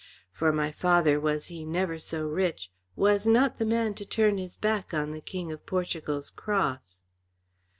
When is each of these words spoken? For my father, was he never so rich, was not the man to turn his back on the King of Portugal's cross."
For 0.31 0.51
my 0.51 0.71
father, 0.71 1.19
was 1.19 1.45
he 1.45 1.63
never 1.63 1.99
so 1.99 2.23
rich, 2.23 2.71
was 2.95 3.27
not 3.27 3.59
the 3.59 3.67
man 3.67 3.93
to 3.93 4.03
turn 4.03 4.39
his 4.39 4.57
back 4.57 4.95
on 4.95 5.11
the 5.11 5.21
King 5.21 5.51
of 5.51 5.63
Portugal's 5.67 6.31
cross." 6.31 7.03